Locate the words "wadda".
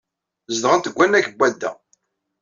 1.39-1.71